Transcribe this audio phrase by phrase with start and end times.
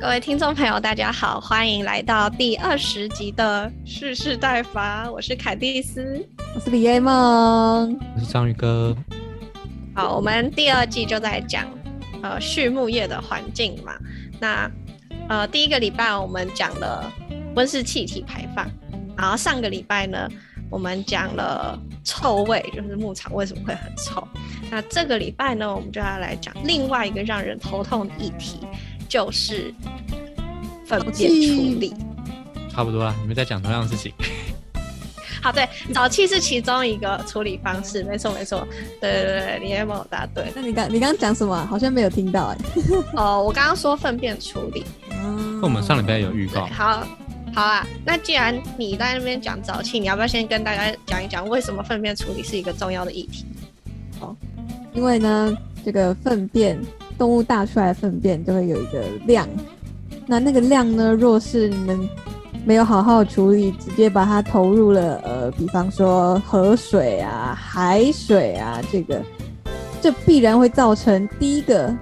[0.00, 5.10] 各位听众朋友，大家好，欢迎来到第二十集的蓄势待发。
[5.10, 8.96] 我是凯蒂斯，我是李艾梦，我是章鱼哥。
[9.94, 11.68] 好，我们第二季就在讲
[12.22, 13.92] 呃畜牧业的环境嘛。
[14.40, 14.70] 那
[15.28, 17.12] 呃第一个礼拜我们讲了
[17.54, 18.66] 温室气体排放，
[19.18, 20.26] 然后上个礼拜呢
[20.70, 24.26] 我们讲了臭味，就是牧场为什么会很臭。
[24.70, 28.60] 那这个礼拜呢，我们就要来讲另外一个让人头痛的议题。
[29.10, 29.74] 就是
[30.86, 31.92] 粪便处理，
[32.72, 33.12] 差不多啦。
[33.20, 34.12] 你们在讲同样的事情。
[35.42, 38.66] 好，对，沼气是其中一个处理方式，没错没错。
[39.00, 40.52] 对对对，你也帮我答对。
[40.54, 41.66] 那你刚你刚刚讲什么？
[41.66, 42.58] 好像没有听到哎。
[43.16, 44.84] 哦，我刚刚说粪便处理。
[45.08, 46.66] 那我们上礼拜有预告。
[46.66, 47.04] 好，
[47.52, 47.84] 好啊。
[48.04, 53.44] 那既然你在那边讲沼气，你要不要先跟大家讲一讲为什么粪便处理是一个重要的议题？
[54.20, 54.36] 好，
[54.92, 56.78] 因为呢，这个粪便。
[57.20, 59.46] 动物大出来的粪便就会有一个量，
[60.26, 61.12] 那那个量呢？
[61.12, 62.08] 若是你们
[62.64, 69.20] 没有好好处理，直接把它投入了，呃，比方说河水啊、海水啊，这个，
[70.00, 71.94] 这必然会造成第一个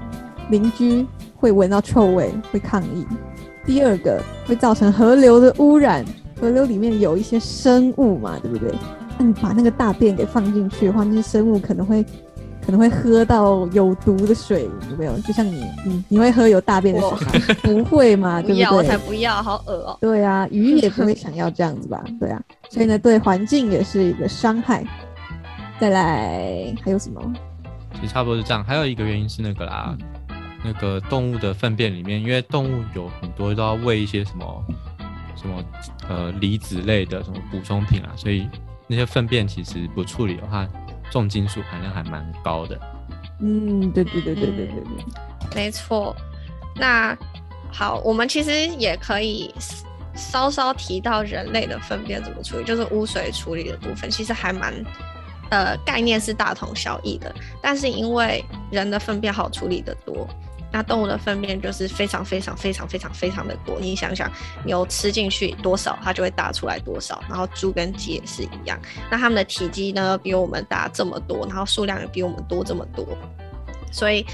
[0.50, 3.04] 邻居会闻到臭味，会抗议；
[3.66, 6.04] 第二个会造成河流的污染，
[6.40, 8.72] 河流里面有一些生物嘛，对不对？
[9.18, 12.06] 那你把那个大便给放进去的话，那些生物可能会。
[12.68, 15.18] 可能会喝到有毒的水，有没有？
[15.20, 17.54] 就像你，你你会喝有大便的水？
[17.64, 18.42] 不会嘛？
[18.42, 18.76] 对不对？
[18.76, 19.98] 我才不要，好恶哦。
[20.02, 22.04] 对啊，鱼也不会想要这样子吧？
[22.20, 24.84] 对啊，所以呢，对环境也是一个伤害。
[25.80, 27.22] 再来，还有什么？
[27.94, 28.62] 其实差不多是这样。
[28.62, 29.96] 还有一个原因是那个啦，
[30.62, 34.64] 那个动物的粪便里面，因为动物有很多都要喂一些什么
[35.34, 35.64] 什么
[36.06, 38.46] 呃离子类的什么补充品啊，所以
[38.86, 40.68] 那些粪便其实不处理的话。
[41.10, 42.78] 重金属含量还蛮高的，
[43.40, 46.14] 嗯，对对对对对对对，没错。
[46.76, 47.16] 那
[47.72, 49.54] 好，我们其实也可以
[50.14, 54.72] 稍稍提到人类的粪便怎么处理，就是污水处理的部分，其实还蛮
[55.50, 60.28] 呃概念是大同小异的，但是因为人的粪便好处理的多。
[60.70, 64.30] 那动物的粪便就是非常非常非常非常非常的多，你想想，
[64.64, 67.22] 牛吃进去多少，它就会大出来多少。
[67.28, 68.78] 然后猪跟鸡也是一样，
[69.10, 73.06] 那它们的体积呢比我们大这么多，然后数量也比我们多这么多，
[73.90, 74.26] 所以，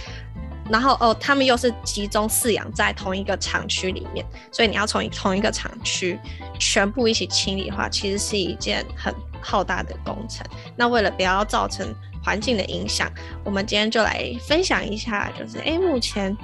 [0.68, 6.18] 然后哦，它们又是集中饲养在同一个厂区里面，所以你要从同一个厂区
[6.58, 10.44] 全部一起清理的话，其实是一件很浩大的工程。
[10.74, 13.10] 那为了不要造成环境的影响，
[13.44, 16.34] 我们今天就来分享一下，就是哎，目前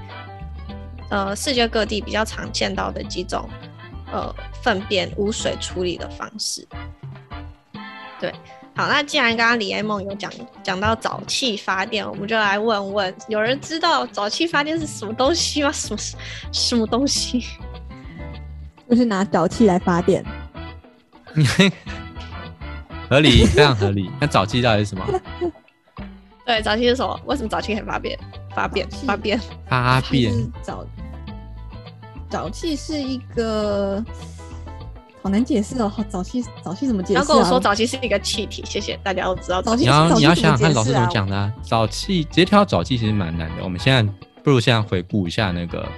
[1.08, 3.48] 呃世界各地比较常见到的几种
[4.12, 6.66] 呃粪便污水处理的方式。
[8.20, 8.30] 对，
[8.76, 10.30] 好，那既然刚刚李爱梦有讲
[10.62, 15.72] 讲到沼气发电，我们就来问问，有人知道沼气发电是什么东西吗？
[15.72, 15.98] 什么
[16.52, 17.44] 什么东西？
[18.90, 20.22] 就是拿沼气来发电。
[23.08, 24.10] 合理，非常合理。
[24.20, 25.04] 那沼气到底是什么？
[26.50, 27.20] 对，早期是什么？
[27.26, 28.18] 为什么早期可以发变？
[28.56, 28.88] 发便？
[29.06, 29.40] 发便？
[29.68, 30.52] 发便？
[30.62, 30.84] 早
[32.28, 34.04] 早期是一个
[35.22, 35.92] 好难解释哦。
[36.08, 37.20] 早期早期怎么解释？
[37.20, 38.64] 要跟我说早期是一个气体。
[38.66, 39.62] 谢谢大家都知道。
[39.62, 41.36] 早期你要你要想想看老师怎么讲的。
[41.36, 43.62] 啊早期直接跳到早期其实蛮难的。
[43.62, 44.12] 我们现在
[44.42, 45.88] 不如现在回顾一下那个，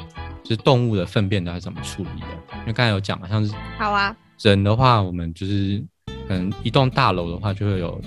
[0.44, 2.26] 就是动物的粪便都是怎么处理的？
[2.60, 4.14] 因为刚才有讲嘛，像是好啊。
[4.42, 5.82] 人的话，我们就是
[6.28, 7.98] 可能一栋大楼的话，就会有。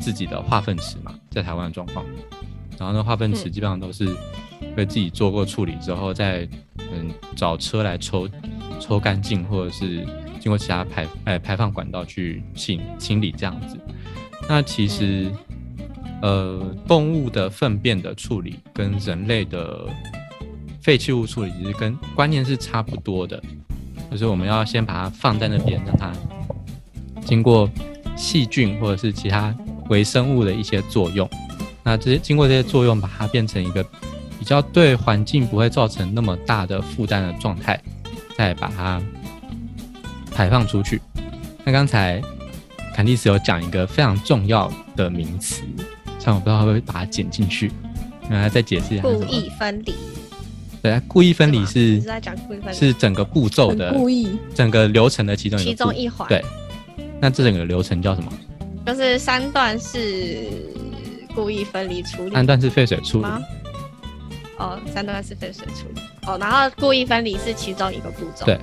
[0.00, 2.02] 自己的化粪池嘛，在台湾的状况，
[2.78, 4.06] 然后呢，化粪池基本上都是
[4.74, 6.48] 会自己做过处理之后，再
[6.78, 8.26] 嗯找车来抽
[8.80, 10.02] 抽干净，或者是
[10.40, 13.78] 经过其他排哎排放管道去清清理这样子。
[14.48, 15.30] 那其实
[16.22, 19.86] 呃动物的粪便的处理跟人类的
[20.80, 23.42] 废弃物处理其实跟观念是差不多的，
[24.10, 26.14] 就是我们要先把它放在那边，让它
[27.26, 27.68] 经过
[28.16, 29.54] 细菌或者是其他。
[29.88, 31.28] 微生物的一些作用，
[31.82, 33.84] 那这些经过这些作用，把它变成一个
[34.38, 37.80] 比较对环境不会造成那么大的负担的状态，
[38.36, 39.02] 再把它
[40.32, 41.00] 排放出去。
[41.64, 42.20] 那刚才
[42.94, 45.62] 坎蒂斯有讲一个非常重要的名词，
[46.18, 47.70] 像我不知道会不会把它剪进去，
[48.28, 49.02] 那再解释一下。
[49.02, 49.94] 故意分离。
[50.82, 56.28] 对，故意分离是是在讲故意分离，是整个步骤的故意，整个流程的其中其中一环。
[56.28, 56.44] 对，
[57.20, 58.32] 那这整个流程叫什么？
[58.86, 60.48] 就是三段是
[61.34, 63.26] 故意分离处理，三段是废水处理。
[64.58, 66.00] 哦，三段是废水处理。
[66.26, 68.46] 哦，然后故意分离是其中一个步骤。
[68.46, 68.60] 对，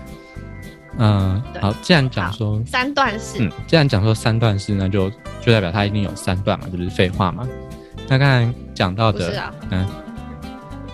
[0.98, 5.10] 嗯，好，既然讲说三段式，嗯，既然讲说三段式，那就
[5.42, 7.46] 就代表它一定有三段嘛，这不是废话嘛？
[8.08, 9.86] 那刚才讲到的，啊嗯，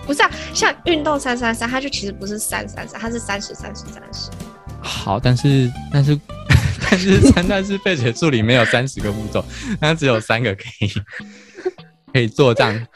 [0.06, 4.28] 不是啊，像运动三三三，它就其实不是三三三，它是三十三十三十。
[4.82, 6.18] 好，但是但是
[6.90, 9.44] 但是三段式废水处理没有三十个步骤，
[9.80, 10.88] 它只有三个可以
[12.12, 12.86] 可以做这样，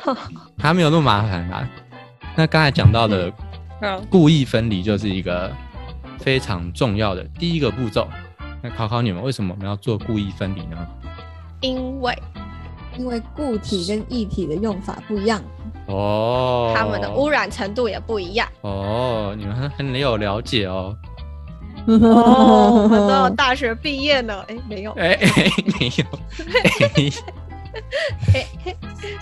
[0.59, 1.69] 它没有那么麻烦啦。
[2.37, 3.33] 那刚才讲到的
[3.81, 5.55] 嗯，故意分离就是一个
[6.19, 8.09] 非常重要的第一个步骤。
[8.61, 10.87] 那考考你们，为什么我们要做故意分离呢？
[11.61, 12.19] 因为
[12.99, 15.41] 因为固体跟液体的用法不一样。
[15.87, 18.49] 哦，它们的污染程度也不一样。
[18.63, 20.97] 哦，你们很很有了解哦。
[21.87, 26.05] 哦，都有大学毕业呢， 哎，没有，哎哎，没有，
[28.33, 28.77] 哎，嘿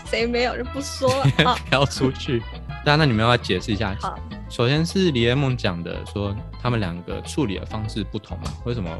[0.05, 1.57] 谁没有就不说了啊。
[1.69, 2.43] 不要出去。
[2.85, 3.95] 当然，那你们要解释一下？
[4.01, 4.19] 好，
[4.49, 8.91] 首先是李彦梦讲的，说他们两个处理的方式不同嘛，为什么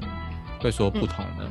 [0.61, 1.45] 会说不同呢？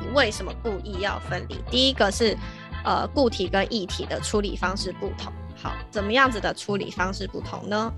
[0.00, 1.58] 你为什么故意要分离？
[1.70, 2.36] 第一个是
[2.84, 5.32] 呃固体跟液体的处理方式不同。
[5.62, 7.92] 好，怎么样子的处理方式不同呢？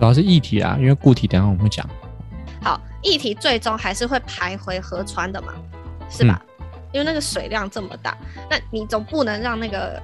[0.00, 1.86] 主要是液体啊，因为固体等下我们会讲。
[2.62, 5.52] 好，液体最终还是会排回河川的嘛，
[6.08, 6.42] 是吧？
[6.90, 8.16] 因为那个水量这么大，
[8.48, 10.02] 那你总不能让那个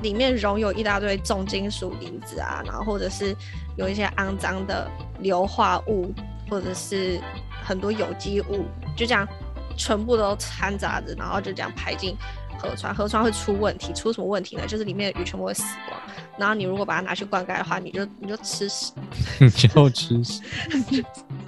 [0.00, 3.36] 里面溶有一大堆重金属离子啊，然后或者是
[3.76, 6.10] 有一些肮脏的硫化物，
[6.48, 7.20] 或者是
[7.62, 8.64] 很多有机物，
[8.96, 9.28] 就这样
[9.76, 12.16] 全部都掺杂着，然后就这样排进
[12.58, 14.66] 河川，河川会出问题，出什么问题呢？
[14.66, 16.00] 就是里面的鱼全部会死光，
[16.38, 18.92] 然后你如果把它拿去灌溉的话，你就你就吃屎。
[19.40, 19.66] 你就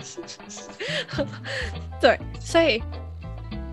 [0.03, 0.69] 吃屎。
[2.01, 2.83] 对，所以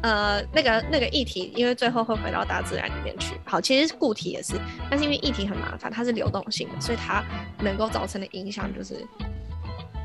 [0.02, 3.36] 呃，那个那个议题，因为最后会回到大自然里面去。
[3.46, 4.54] 好，其实固体也是，
[4.90, 7.24] 但是因为议题很麻烦，它是流动性的，所以它
[7.60, 9.06] 能够造成的影响就是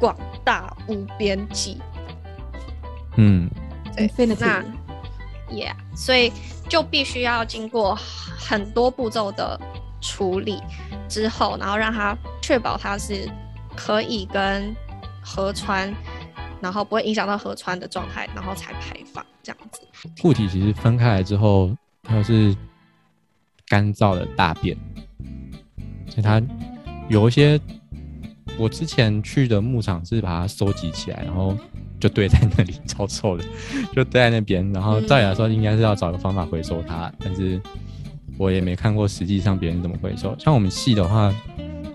[0.01, 1.79] 广大无边际。
[3.17, 3.51] 嗯，
[3.99, 4.65] 对 Infinity 那
[5.51, 6.33] Yeah，所以
[6.69, 9.59] 就必须要经过很多步骤的
[10.01, 10.61] 处理
[11.09, 13.29] 之后，然后让它确保它是
[13.75, 14.77] 可以跟
[15.23, 15.95] 河川，
[16.61, 19.81] 然后不会影响到河川的状态，然后才排放这样子。
[20.21, 22.55] 固体其实分开来之后，它是
[23.67, 24.77] 干燥的大便，
[26.09, 26.43] 所以它
[27.09, 27.59] 有一些，
[28.59, 31.57] 我之前去的牧场是把它收集起来，然后
[32.01, 33.45] 就堆在那里，超臭的，
[33.95, 34.73] 就堆在那边。
[34.73, 37.61] 然后照理来说，应该是要找个方法回收它，但是
[38.37, 40.35] 我也没看过实际上别人怎么回收。
[40.39, 41.35] 像我们系的话，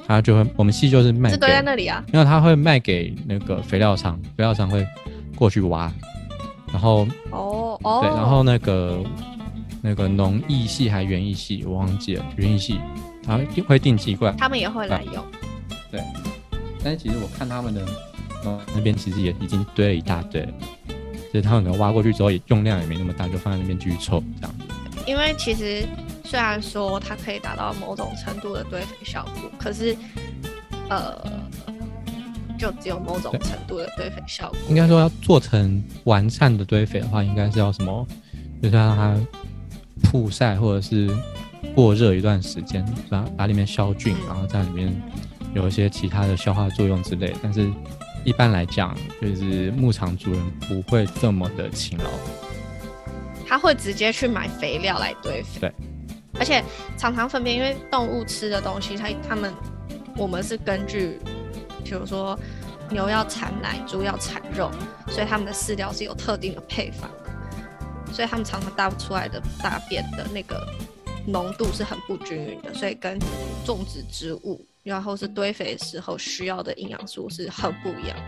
[0.05, 2.03] 它就会，我们系就是卖给是堆在那里啊？
[2.11, 4.85] 因为他会卖给那个肥料厂，肥料厂会
[5.35, 5.91] 过去挖，
[6.71, 9.03] 然后哦哦，对，然后那个
[9.81, 12.79] 那个农艺系还园艺系，我忘记了，园艺系，
[13.25, 14.35] 他会定期过来。
[14.38, 15.23] 他们也会来用。
[15.89, 16.01] 对
[16.83, 17.81] 但是其实我看他们的
[18.74, 20.54] 那边其实也已经堆了一大堆了，
[21.31, 24.56] 就是他们可能挖过去之后也用量也没那么大，就放在那边继续臭这样。
[25.06, 25.86] 因为其实
[26.24, 29.95] 虽然说它可以达到某种程度的堆肥效果，可是
[30.90, 31.18] 呃，
[32.57, 34.57] 就只有某种程度的堆肥效果。
[34.69, 38.07] 应该说要做成完善的堆肥的话，应该是要什么？
[38.62, 39.18] 就是要让它
[40.04, 41.10] 曝晒或者是
[41.75, 44.94] 过热一段时间，把把里面消菌，然后在里面
[45.54, 47.34] 有一些其他的消化作用之类。
[47.44, 47.69] 但是
[48.25, 52.05] 一般来讲，就是牧场主人不会这么的勤劳。
[53.45, 55.59] 他会直接去买肥料来堆肥。
[55.59, 55.73] 对，
[56.39, 56.63] 而且
[56.97, 59.53] 常常粪便，因为动物吃的东西，它它们
[60.17, 61.19] 我们是根据，
[61.83, 62.39] 比如说
[62.89, 64.71] 牛要产奶，猪要产肉，
[65.09, 70.65] 所以它们的饲料是有特定的配方的，所以它们常常大出来的大便的那个
[71.27, 73.19] 浓度是很不均匀的，所以跟
[73.65, 78.23] 种植植物然后是堆肥的时候需要的营养素是很不一样的。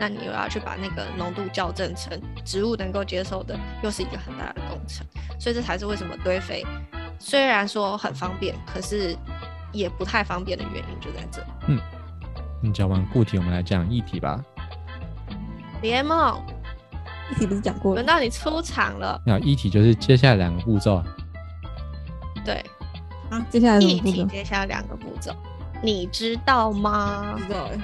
[0.00, 5.06] 那你又要去把那个浓度校正成植物能够接受的，又是一个很大的工程。
[5.38, 6.64] 所以这才是为什么堆肥
[7.18, 9.16] 虽然说很方便，可是
[9.72, 11.44] 也不太方便的原因就在这。
[11.66, 11.78] 嗯
[12.60, 14.42] 你讲完固体，我们来讲液体吧。
[15.80, 16.42] 联盟，
[17.30, 18.02] 一体不是讲过了？
[18.02, 19.20] 轮到你出场了。
[19.24, 21.04] 那液体就是接下来两个步骤啊，
[22.44, 22.64] 对，
[23.30, 24.34] 啊，接下来液体什么步骤？
[24.34, 25.32] 接下来两个步骤，
[25.82, 27.44] 你知道吗不？
[27.44, 27.78] 知道哎，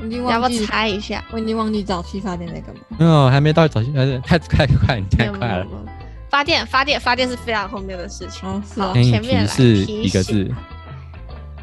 [0.00, 1.24] 我已经要不要忘记，猜一下？
[1.30, 2.80] 我已经忘记早期发电在干嘛。
[2.98, 5.64] 没有，还没到早期，呃，太太快，你太快了。
[5.64, 5.86] 有没有
[6.30, 8.48] 发电，发电，发电是非常后面的事情。
[8.48, 10.50] 哦，是好前面来提示一个字，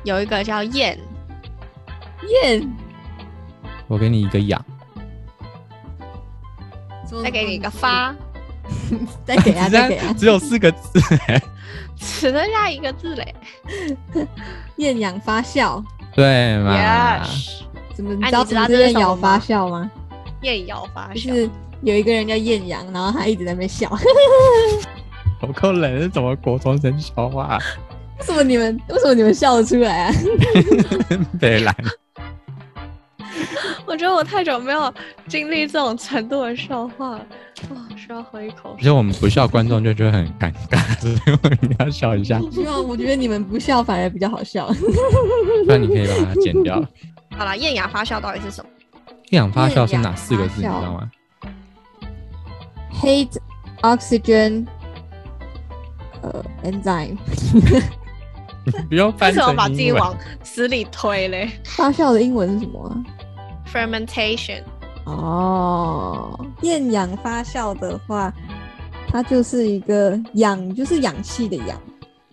[0.03, 0.99] 有一个叫燕，
[2.43, 2.67] 燕，
[3.87, 4.63] 我给你一个痒，
[7.23, 8.13] 再给你一个，发，
[9.25, 10.99] 再给啊，再给啊，只有四个字，
[11.97, 13.35] 只剩下一个字嘞。
[14.77, 17.61] 厌氧发酵，对吗？Yes，
[17.95, 19.91] 怎么你哎知道怎么是厌什么吗氧发酵吗？
[20.41, 21.27] 燕瑶发酵。
[21.27, 21.49] 就是
[21.81, 23.89] 有一个人叫艳阳，然后他一直在那边笑，
[25.39, 27.57] 好够冷，是怎么国中生笑话、
[28.19, 30.13] 为什么你们为什么你们笑得出来啊？
[31.39, 31.75] 北兰，
[33.87, 34.93] 我觉得我太久没有
[35.27, 37.25] 经历这种程度的笑话了，
[37.69, 38.77] 哇，需要喝一口水。
[38.79, 44.69] 而且我们不笑，观众就觉得很尴尬，所以我们要笑一下，希望我觉得你们不笑反而比较好笑。
[45.67, 46.83] 那你可以把它剪掉。
[47.37, 48.69] 好了，厌氧发酵到底是什么？
[49.29, 50.53] 厌氧发酵是哪四个字？
[50.57, 51.11] 你知道吗
[53.01, 53.37] ？Hate
[53.81, 54.65] oxygen，
[56.21, 57.17] 呃，enzyme
[58.89, 62.97] 不要为翻成什么把自己往死里推嘞发酵的英文是什么啊？
[63.75, 64.63] ？Fermentation，
[65.03, 68.33] 哦，厌氧发酵的话，
[69.09, 71.77] 它就是一个氧，就是氧气的氧，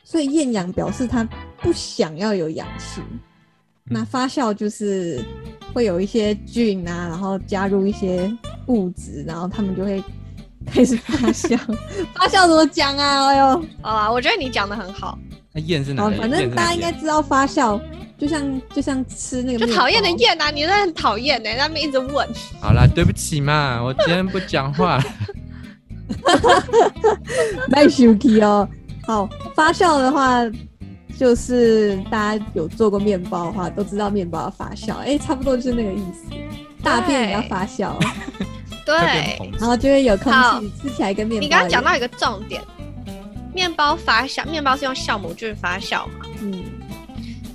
[0.05, 1.29] 所以厌氧表示它
[1.61, 3.03] 不想要有氧气。
[3.85, 5.21] 那发酵就是
[5.75, 8.33] 会有一些菌啊，然后加入一些
[8.67, 10.01] 物质，然后它们就会
[10.65, 11.59] 开始发酵。
[12.15, 13.27] 发酵怎么讲啊？
[13.27, 15.19] 哎呦，好啦，我觉得你讲的很好，
[15.53, 17.81] 那厌是哪里？，反正大家应该知道发酵，
[18.23, 22.25] 就像就像吃那个就讨厌的包厌啊，你真的很讨厌呢，在那边一直问。
[22.61, 25.05] 好啦，对不起嘛，我今天不讲话了。
[27.69, 28.69] 卖 Shuki 哦。
[29.09, 30.49] 好，发酵的话，
[31.19, 36.33] 就是大家有做过面包的话，都知道面包要发酵，哎、差不多就是那个意思。
[36.81, 37.93] 大便也要发酵，
[38.87, 38.95] 对
[39.59, 41.43] 然后就会有空好气，吃起来跟面包。
[41.43, 42.62] 你刚刚讲到，一个重点，
[43.52, 46.26] 面包发酵，面包是用酵母菌发酵嘛？
[46.41, 46.62] 嗯，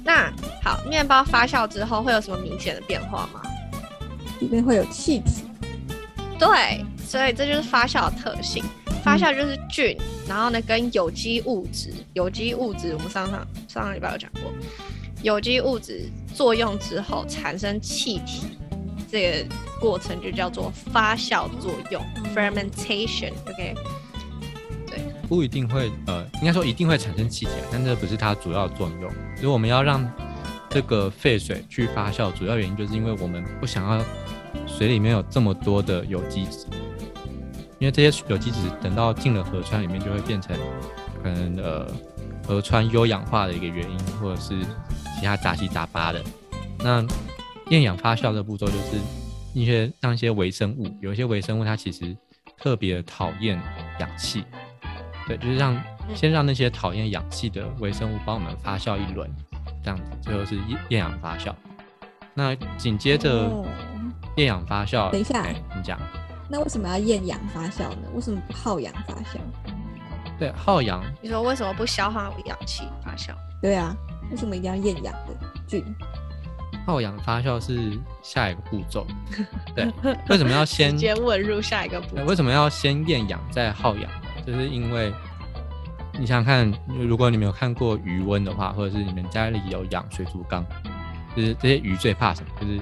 [0.08, 0.32] 那
[0.64, 3.42] 好，面包发酵之后会有什么明显的变化吗？
[4.40, 5.44] 里面会有气体，
[6.40, 8.64] 对，所以这就是发酵的特性。
[9.04, 14.44] 发酵就是菌，然后呢跟有机物质，有机物质我们上上上个礼拜有讲过，
[15.24, 18.44] 有机物质作用之后产生气体，
[19.12, 22.02] 这个过程就叫做发酵作用
[22.34, 23.34] （fermentation）。
[23.46, 23.76] OK，
[25.28, 29.12] 不一定会，呃，应该说一定会产生气体，但这不是它主要作用。
[29.36, 30.10] 所以我们要让
[30.70, 34.04] 这个废水去发酵，主要原因就是因为我们不想要
[34.66, 36.66] 水里面有这么多的有机质，
[37.80, 40.56] 因为这些有机质等到进了河川里面，就会变成
[41.22, 41.92] 可能呃
[42.48, 44.60] 河川优氧化的一个原因，或者是
[45.20, 46.24] 其他杂七杂八的。
[46.80, 47.06] 那
[47.70, 48.98] 厌氧发酵的步骤就是
[49.54, 52.16] 一些让一些微生物，有一些微生物它其实
[52.58, 53.62] 特别讨厌
[54.00, 54.44] 氧气，
[55.28, 55.78] 对，就是让
[56.16, 59.30] 先让那些讨厌氧气的微生物帮我们发酵一轮，
[59.84, 61.54] 这样子最后是厌厌氧发酵。
[62.34, 63.66] 那紧接着哦
[64.38, 66.00] 厌氧发酵，等一下哎，你讲，
[66.50, 68.08] 那为什么要厌氧发酵呢？
[68.14, 69.38] 为什么不耗氧发酵？
[70.40, 73.32] 对，耗氧你说为什么不消耗氧气发酵？
[73.62, 73.96] 对啊，
[74.30, 75.36] 为什么一定要厌氧的
[75.68, 75.84] 菌？
[76.86, 79.06] 耗氧发酵是下一个步骤，
[79.76, 79.92] 对，
[80.30, 82.24] 为什么要先直接问入下一个步，骤。
[82.26, 84.27] 为什么要先厌氧再耗氧呢？
[84.48, 85.14] 就是因为
[86.14, 90.66] 你想想看，如果你没有看过鱼温的话，或者是你们家里有养水族缸，
[91.36, 92.50] 就是这些鱼最怕什么？
[92.62, 92.80] 就是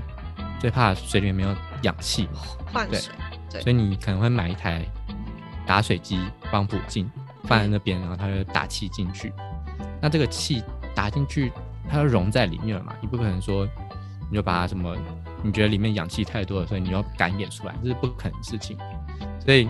[0.60, 3.14] 最怕水里面没有氧气，对换水？
[3.50, 4.86] 对所以你可能会买一台
[5.66, 6.20] 打水机
[6.52, 7.10] 帮补进
[7.46, 9.34] 放在那边，然后它就打气进去。
[10.00, 11.52] 那这个气打进去，
[11.90, 13.68] 它就融在里面了嘛，你不可能说
[14.30, 14.96] 你就把它什么，
[15.42, 18.78] 你觉得里面氧气太多了，所以你要赶演出来，这是不可能的事情。
[19.40, 19.68] 所以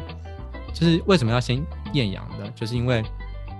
[0.74, 1.64] 就是为什么要先
[1.96, 2.48] 厌氧的？
[2.52, 3.04] 就是因为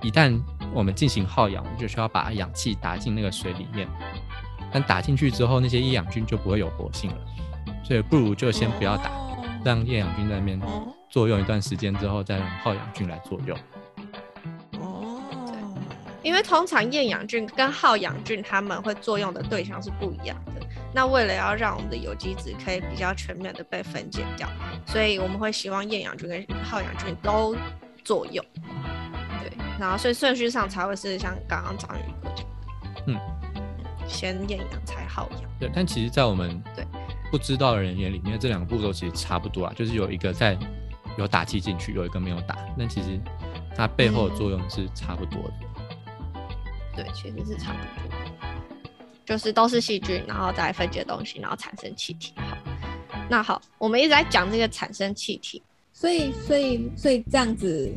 [0.04, 0.40] 一旦
[0.74, 3.88] 我们进行耗氧，我们就需要把氧气打进那个水里面。
[4.72, 7.18] 但打进去之后，那些厌氧菌就不会有活性了，
[7.82, 9.10] 所以不如就先不要打，
[9.64, 13.58] 让厌氧菌在那边哦作用一段时间之后，再让耗氧菌来作用。
[14.82, 15.22] 哦，
[16.22, 20.52] 因为通常厌氧菌跟耗氧菌它们会作用的对象是不一样的。
[20.94, 24.50] 那为了要让我们的有机质可以比较全面的被分解掉，
[24.86, 27.56] 所以我们会希望厌氧菌跟耗氧菌都
[28.06, 28.46] 作用。
[29.42, 33.20] 对，然后所以顺序上才会是像刚刚张宇哥讲的，嗯，
[34.08, 35.42] 先厌氧才好氧。
[35.60, 36.86] 对，但其实，在我们对
[37.32, 40.58] 不知道的人眼里面，这两个步骤其实差不多啊，就是有一个在
[41.18, 43.20] 有打气进去，有一个没有打，但其实
[43.76, 45.54] 它背后的作用是差不多的。
[46.96, 48.16] 对，其实是差不多的，
[49.26, 52.34] 就是都是细菌，然后再分解东西，然后产生气体。
[52.38, 52.58] 好，
[53.30, 55.62] 那好，我们一直在讲这个产生气体，
[55.96, 57.90] 所以所以所以这样子，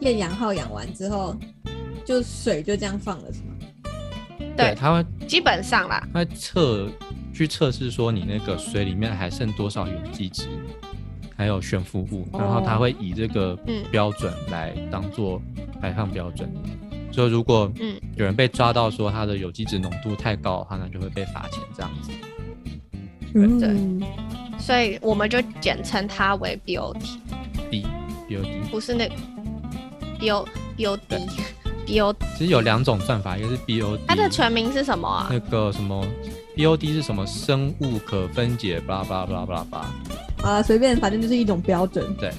[0.00, 1.36] 厌氧号养完之后，
[2.04, 3.54] 就水就这样放了是吗？
[4.56, 6.90] 对它会基本上啦，它会测
[7.32, 10.48] 去测试说你那个水里面还剩多少有机质，
[11.36, 15.40] 还有悬浮物，然后它哦会以这个嗯标准来当做
[15.80, 16.50] 排放标准。
[17.12, 22.10] 所以如果嗯有人被抓到说它的有机质浓度太高的话，那就会被罚钱这样子。
[23.34, 24.02] 嗯，
[24.58, 26.96] 所以我们就简称它为 BOT。
[27.70, 27.86] B
[28.28, 29.08] BOT 不是那
[30.18, 30.46] BO
[30.76, 30.98] BOD
[31.86, 35.28] BO，其实有两种算法，一个是 BOD，它的全名是什么啊？
[35.30, 36.04] 那个什么
[36.56, 40.50] BOD 是什么生物可分解，巴拉巴拉巴拉巴拉巴拉。
[40.50, 42.14] 啊，随便，反正就是一种标准。
[42.16, 42.32] 对，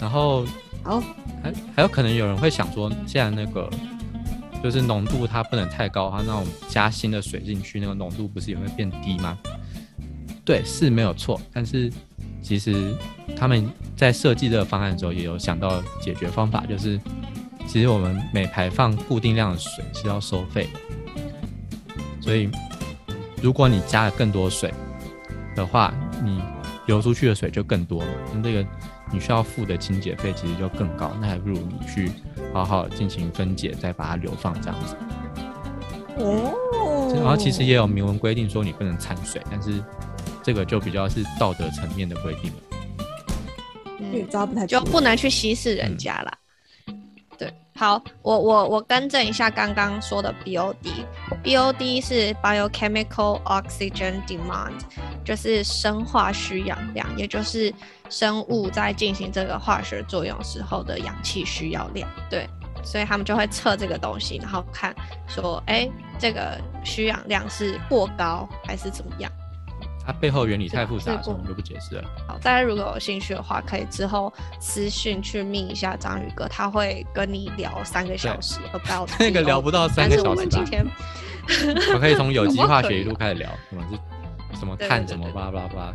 [0.00, 0.44] 然后
[0.82, 1.00] 好，
[1.42, 3.68] 还还有可能有人会想说，既然那个
[4.62, 9.38] 就是浓度它不能太高的话，那我们加新的水进去，那个浓度不是也会变低吗？
[10.48, 11.38] 对，是没有错。
[11.52, 11.92] 但是
[12.40, 12.94] 其实
[13.36, 16.98] 他们在设计这个方案的时候，也有想到解决方法，就是
[17.66, 20.80] 其实我们每排放固定量的水是要收费的，
[22.22, 22.48] 所以
[23.42, 24.72] 如果你加了更多水
[25.54, 25.92] 的话，
[26.24, 26.40] 你
[26.86, 28.66] 流出去的水就更多了，那这个
[29.12, 32.10] 你需要付的清洁费其实就更高，那还不如你去
[32.54, 34.96] 好好进行分解，再把它流放这样子。
[36.16, 36.54] 哦
[37.14, 39.82] 然后其实也有明文规定说你不能掺水，但是
[40.48, 42.56] 这个就比较是道德层面的规定了。
[44.00, 46.32] 嗯抓不太就不能去稀释人家啦。
[47.36, 54.72] 对，好，我我我更正一下刚刚说的 BOD，BOD 是 biochemical oxygen demand，
[55.22, 57.70] 就是生化需氧量，也就是
[58.08, 62.08] 生物在进行这个化学作用时候的氧气需要量。
[62.30, 62.48] 对，
[62.82, 65.86] 所以他们就会测这个东西，然后看说，哎，
[66.18, 69.30] 这个需氧量是过高还是怎么样。
[70.08, 72.04] 它背后原理太复杂，是所以我们就不解释了。
[72.26, 80.86] 好，大家如果有兴趣的话，可以之后私讯去密一下章鱼哥，他会跟你聊三个小时 about 那个聊不到三个小时吧但是我们今天
[81.94, 85.94] 我可以从有机化学 一路开始聊，什么是什么碳什么巴拉巴拉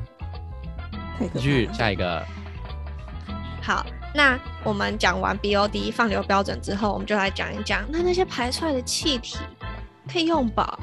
[1.34, 2.24] 继续下一个，
[3.64, 9.40] 好，那我们讲完 BOD 放流标准之后，我们就来讲一讲，那那些排出来的气体
[10.08, 10.78] 可以用吧？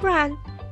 [0.00, 0.30] 不然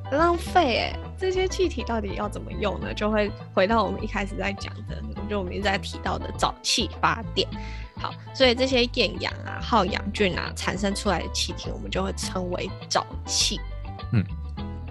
[0.08, 0.96] 很浪费哎。
[1.20, 2.94] 这些气体到底要怎么用呢？
[2.94, 7.46] 就会回到我们一开始在讲的，就我们一直在提到的沼气发电。
[7.96, 13.60] 好，所以这些厌氧啊、耗氧菌啊产生出来的气体，我们就会称为沼气。
[14.12, 14.24] 嗯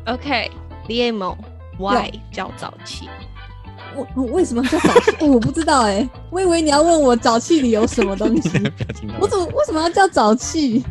[0.06, 3.10] ，OK，Liemo，Why 叫沼气？
[3.96, 5.12] 我我为什么叫沼气？
[5.26, 8.52] 哎、我不知道哎、我以为你要问我沼气里有什么东西
[9.20, 10.86] 我怎么为什么要叫沼气？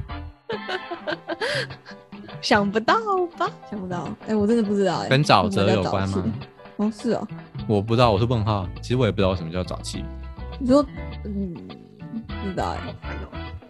[2.41, 2.95] 想不到
[3.37, 3.51] 吧？
[3.71, 6.25] 想不到，哎、我真的不知道哎、跟沼泽有关吗？？
[6.77, 7.27] 哦，是哦。
[7.67, 8.67] 我不知道，我是问号。
[8.81, 10.05] 其实我也不知道什么叫沼气。
[10.59, 10.85] 你说，
[11.25, 11.55] 嗯，
[12.27, 12.79] 不知道哎、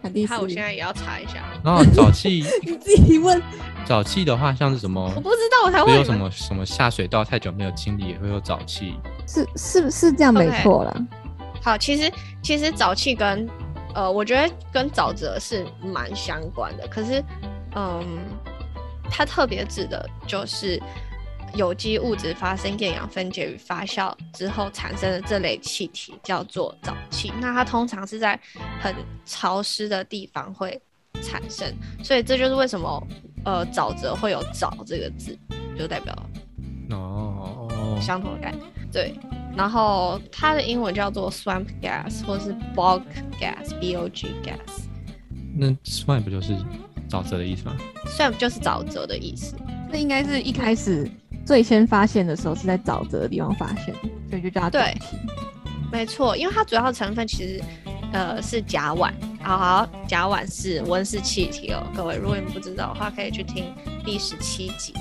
[0.01, 3.41] 看第四那我现在也要查一下，然后沼气， 你自己问，
[3.87, 5.21] 沼气的话像是什么我？
[5.21, 6.15] 不知道，我才问有什。
[6.15, 8.99] 么什么下水道太久没有清理也会有沼气？
[9.27, 10.93] 是是是这样没错啦。
[11.61, 13.47] 好，其实其实沼气跟
[13.93, 17.23] 呃，我觉得跟沼泽是蛮相关的，可是
[17.75, 18.03] 嗯，
[19.09, 20.81] 它特别指的就是
[21.55, 27.33] 有机物质发生厌氧分解与发酵之后产生的这类气体叫做沼气。
[27.41, 28.39] 那它通常是在
[28.79, 28.93] 很
[29.25, 30.79] 潮湿的地方会
[31.21, 33.07] 产生，所以这就是为什么
[33.43, 35.37] 呃沼泽会有沼这个字，
[35.77, 36.15] 就代表
[36.91, 38.63] 哦，相同的概念。
[38.91, 39.13] 对，
[39.55, 43.03] 然后它的英文叫做 swamp gas 或是 bog
[43.39, 44.85] gas，b o g gas。
[45.55, 46.55] 那 swamp 不就是
[47.09, 47.75] 沼泽的意思吗
[48.07, 49.55] ？swamp 就是沼泽的意思。
[49.91, 51.09] 那应该是一开始
[51.45, 53.93] 最先发现的时候是在沼泽的地方发现，
[54.29, 54.95] 所以就叫它对。
[55.91, 57.63] 没错，因为它主要成分其实
[58.13, 61.81] 呃是甲烷，好好，甲烷是温室气体哦。
[61.95, 63.73] 各位，如果你们不知道的话，可以去听
[64.05, 64.93] 第十七集。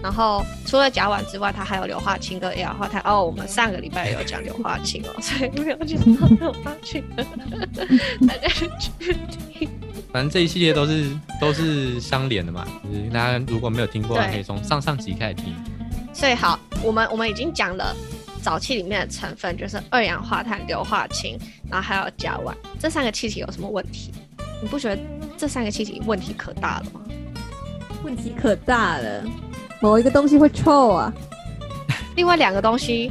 [0.00, 3.02] 然后除了甲烷之外，它还有硫化氢跟二氧化碳。
[3.04, 7.02] 哦，我们上个礼拜有讲硫化氢哦，所以没有讲到硫化氢，
[8.28, 9.68] 大家去听。
[10.12, 15.54] 反正这一系列都是都是相连的嘛，就是大家如果没有听过，可以从上上集开始听。
[16.12, 17.96] 所以好，我们我们已经讲了
[18.44, 21.38] 沼气里面的成分，就是二氧化碳、硫化氢，
[21.70, 24.12] 然后还有甲烷，这三个气体有什么问题？
[24.60, 25.02] 你不觉得
[25.38, 27.00] 这三个气体问题可大了吗？
[28.04, 29.24] 问题可大了，
[29.80, 31.12] 某一个东西会臭啊，
[32.16, 33.10] 另外两个东西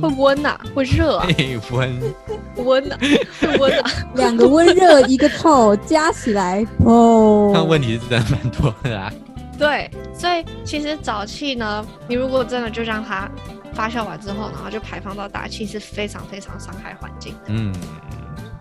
[0.00, 2.14] 会温呐、会热啊，嘿，温
[2.56, 2.96] 温呐、
[3.40, 3.90] 会温啊。
[4.16, 9.12] 两个温热，一个透，加起来哦，那问题是真的蛮多的啊。
[9.58, 13.30] 对，所以其实沼气呢，你如果真的就让它
[13.74, 17.40] 发酵完之后，然后就排放到大气，是非常非常伤害环境的。
[17.48, 17.72] 嗯，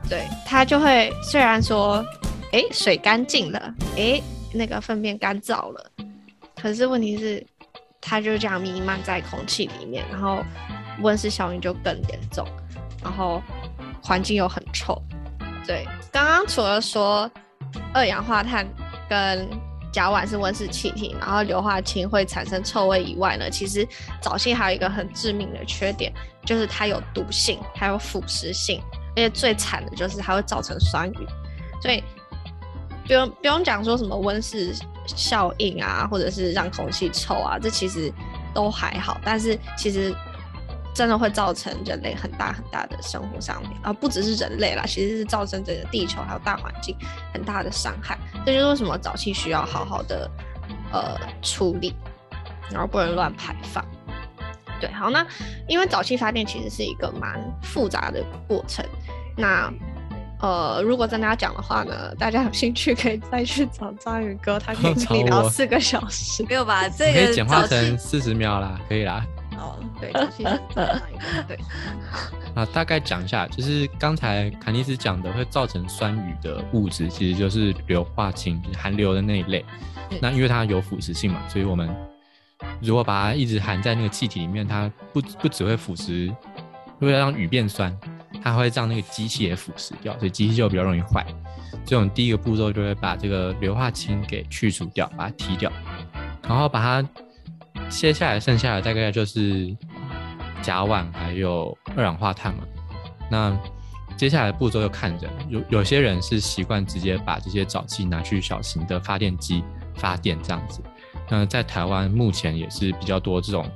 [0.10, 2.06] 对，它就会虽然说，
[2.52, 4.22] 哎，水干净了，哎，
[4.54, 5.86] 那个粪便干燥了，
[6.62, 7.44] 可是问题是，
[8.00, 10.44] 它就这样弥漫在空气里面，然后
[11.02, 12.48] 温室效应就更严重，
[13.04, 13.42] 然后
[14.02, 15.00] 环境又很臭。
[15.66, 17.30] 对，刚刚除了说
[17.94, 18.68] 二氧化碳
[19.10, 19.48] 跟
[19.92, 23.86] 甲烷是温室气体，然后硫化氢会产生臭味以外呢，其实
[24.22, 26.14] 沼气还有一个很致命的缺点，
[26.46, 28.82] 就是它有毒性，还有腐蚀性。
[29.14, 31.28] 而且最惨的就是它会造成酸雨，
[31.82, 32.02] 所以
[33.06, 34.74] 不用不用讲说什么温室
[35.06, 38.10] 效应啊，或者是让空气臭啊，这其实
[38.54, 39.20] 都还好。
[39.22, 40.16] 但是其实
[40.94, 46.96] 真的会造成人类很大很大的生活上面啊，不只是人类啦，其实是造成整个地球还有大环境
[47.34, 48.18] 很大的伤害。
[48.46, 50.30] 这就是为什么早期需要好好的
[50.92, 51.96] 呃处理，
[52.70, 53.86] 然后不能乱排放。
[54.80, 55.26] 对，好，那
[55.68, 58.84] 因为早期发电其实是一个蛮复杂的过程，
[59.38, 59.72] 那
[60.42, 66.44] 呃，如果真的要讲的话呢，大家有兴趣可以再去找章鱼哥，他可以跟你聊四个小时。
[66.50, 66.90] 没有吧？
[66.90, 69.24] 这个可以简化成四十秒啦，可以啦。
[69.62, 70.12] 哦，对。
[72.56, 79.64] 啊， 大概讲一下，就是刚才坎尼斯讲的会造成酸雨的物质，其实就是硫化氢，就是含硫的那一类。
[80.20, 81.90] 那因为它有腐蚀性嘛，所以我们
[82.82, 86.36] 如果把它一直含在那个气体里面，它不不只会腐蚀，
[87.00, 87.96] 为了让雨变酸，
[88.44, 91.26] 它会让那个机器也腐蚀掉，所以机器就比较容易坏。
[91.86, 95.72] 这种第一个步骤就会把这个硫化氢给去除掉，把它踢掉，
[96.44, 97.10] 然后把它
[97.92, 99.76] 接下来剩下的大概就是
[100.64, 102.64] 甲烷还有二氧化碳嘛。
[103.30, 103.56] 那
[104.18, 109.64] 接下来步骤就看着，有有些人是习惯直接把这些沼气拿去小型的发电机
[109.96, 110.82] 发电这样子。
[111.30, 113.70] 那在台湾目前也是比较多这种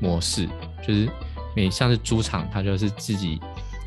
[0.00, 0.48] 模式，
[0.86, 1.08] 就是
[1.56, 3.40] 你像是猪场，它就是自己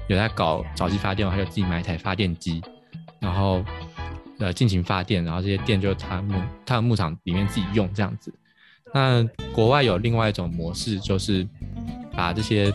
[0.07, 2.61] 有在搞沼气发电，它就自己买一台发电机，
[3.19, 3.63] 然后
[4.39, 8.33] 呃进行发电，然后这些电就他牧他的牧场里面自己用这样子。
[8.95, 9.21] 那
[9.53, 11.45] 国外有另外一种模式，就是
[12.13, 12.73] 把这些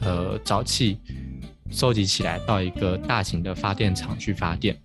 [0.00, 0.98] 呃沼气
[1.70, 4.76] 收集起来到一个大型的发电厂去发电，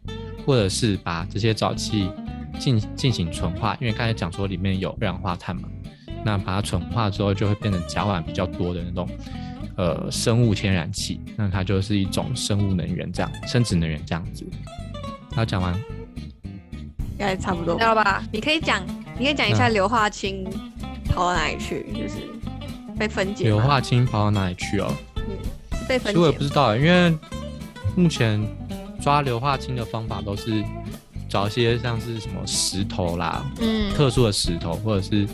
[0.45, 2.07] 或者是把这些沼气
[2.59, 5.67] 进进行纯化，因为刚才讲说里面有二氧化碳嘛，
[6.23, 9.09] 那把它纯化之后就会变成甲烷比较多的那种
[9.75, 14.45] 呃生物天然气，那它就是一种生物能源这样，生殖能源这样子。
[15.31, 15.73] 好，讲完。
[16.43, 17.83] 应该差不多知。
[17.83, 18.23] 道吧？
[18.31, 18.85] 你可以讲，
[19.19, 20.43] 你可以讲一下硫化氢
[21.09, 22.15] 跑到哪里去，就是
[22.97, 23.57] 被分解吗。
[23.57, 24.93] 硫化氢跑到哪里去哦？
[25.73, 27.17] 是被分其实我也不知道，因为
[27.95, 28.39] 目前
[29.01, 30.63] 抓硫化氢的方法都是
[31.27, 35.27] 找一些像是什么石头啦，嗯，特殊的石头，或者是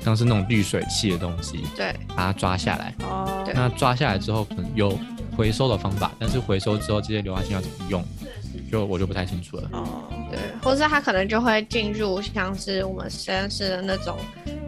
[0.00, 2.94] 像是那种滤水器的东西，对把它抓下来。
[3.02, 4.98] 哦对那抓下来之后，可能有
[5.36, 8.04] 回收的方法，但是回收之后这些硫化氢要怎么用，
[8.72, 9.68] 就我就不太清楚了。
[9.72, 14.18] 哦，对，或是它可能就会进入像是我们实验室的那种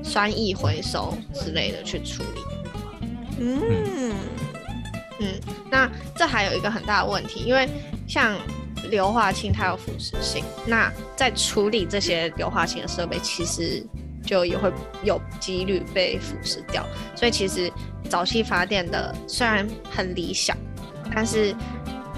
[0.02, 2.40] 酸液回收之类的去处理。
[3.40, 4.14] 嗯，
[5.20, 5.26] 嗯，
[5.70, 7.68] 那这还有一个很大的问题，因为
[8.06, 8.36] 像
[8.90, 13.84] 硫化氢它有腐蚀性，那在处理这些硫化氢的设备，其实
[14.24, 16.86] 就也会有几率被腐蚀掉。
[17.14, 17.70] 所以其实
[18.08, 20.56] 早期发电的虽然很理想，
[21.14, 21.54] 但是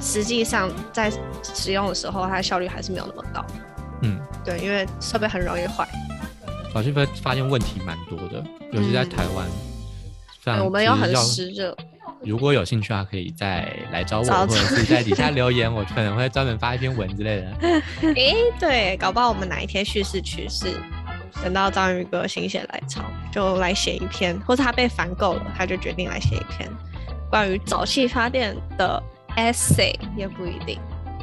[0.01, 3.45] 实际上在使用的时候，它的效率还是没有那么高。
[4.03, 5.87] 嗯，对，因为设备很容易坏。
[6.73, 9.47] 早期发发现问题蛮多的，尤其在台湾。
[10.41, 11.77] 非对，我们又很湿热。
[12.23, 18.13] 如果有兴趣的话，可以再来找我，找或者是在底下留言， 我可能会专门发一篇文之类的。
[18.15, 20.73] 诶，对，搞不好我们哪一天叙事趋势，
[21.43, 26.69] 等到章鱼哥心血来潮，就来写一篇，或者他被烦够了，他就决定来写一篇
[27.31, 29.03] 关于沼气发电的
[29.41, 30.79] essay，也不一定。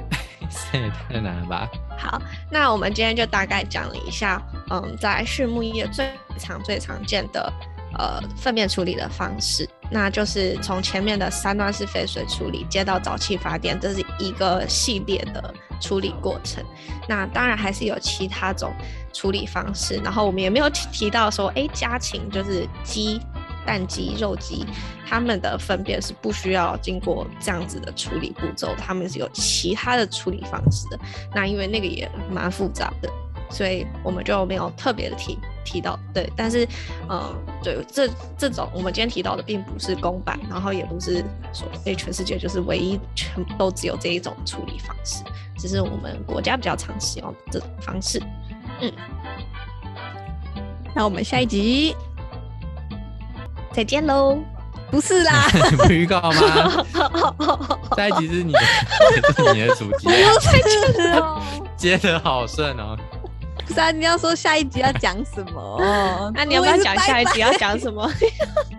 [0.71, 1.69] 这也太难了吧？
[1.97, 7.51] 好，那我们今天就大概讲了一下，嗯，在畜牧业最常最常见的
[7.97, 16.63] 呃粪便处理的方式，那就是从前面的三段式废水处理接到沼气发电，这是一个系列的处理过程。
[17.09, 18.73] 那当然还是有其他种
[19.11, 23.19] 处理方式，然后我们也没有提提到说，哎，家禽就是鸡、
[23.67, 24.65] 蛋鸡、肉鸡，
[25.05, 30.97] 它们的粪便是不需要经过这样子的处理步骤，它们是有其他的处理方式的。
[31.35, 33.09] 那因为那个也蛮复杂的，
[33.51, 35.99] 所以我们就没有特别的提提到。
[36.13, 36.65] 对，但是，
[37.09, 45.25] 嗯，对，这这种我们今天提到的并不是公版，然后也不是说哎全世界就是唯一全都只有这一种处理方式，
[45.57, 48.17] 只是我们国家比较常使用的这种方式。
[48.79, 48.91] 嗯
[50.95, 51.95] 那我们下一集
[53.73, 54.39] 再见喽！
[54.89, 56.85] 不是啦，你 不预告吗？
[57.95, 58.59] 下一集是你的，
[59.35, 60.09] 是你的主题，
[60.95, 61.41] 是哦，
[61.75, 62.97] 接的好顺哦。
[63.67, 66.31] 不是啊，你要说下一集要讲什么？
[66.33, 68.09] 那你要不要讲下一集要讲什么？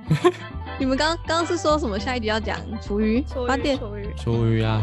[0.80, 1.98] 你们刚刚刚是说什么？
[1.98, 3.78] 下一集要讲厨余发电。
[4.16, 4.80] 厨余啊，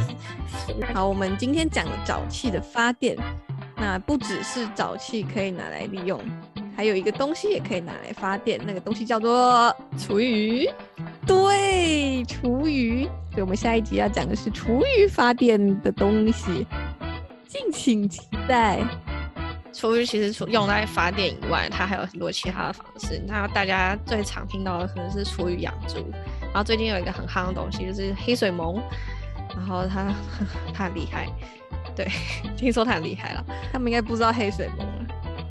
[0.94, 3.18] 好，我们今天讲了沼气的发电，
[3.78, 6.22] 那不只是沼气可以拿来利用，
[6.76, 10.70] 还有一个东西也可以拿来发电，那个东西叫做厨余。
[11.26, 13.04] 对，厨余。
[13.32, 16.68] 所以我们下一集要讲的是厨余发电的东西。
[17.48, 18.80] 敬请期待。
[19.74, 23.22] 厨余其实除用来发电以外，它还有很多其他的方式。
[23.28, 25.98] 那大家最常听到的可能是厨余养猪，
[26.42, 28.82] 然后最近有一个很夯的东西就是黑水虻，
[29.54, 30.14] 然后它
[30.74, 31.28] 它很厉害，
[31.94, 32.08] 对，
[32.56, 33.46] 听说它很厉害了。
[33.74, 34.95] 他们应该不知道黑水虻了，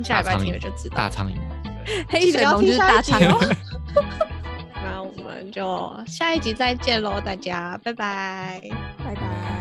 [0.03, 0.97] 下礼拜听了就知道。
[0.97, 1.35] 大苍蝇，
[2.09, 3.55] 黑水龙就是大苍蝇。
[4.83, 8.61] 那我们就下一集再见喽，大家拜拜，
[9.03, 9.54] 拜拜。